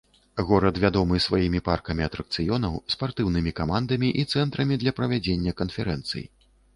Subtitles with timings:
[0.51, 6.25] Горад вядомы сваімі паркамі атракцыёнаў, спартыўнымі камандамі і цэнтрамі для правядзення канферэнцый.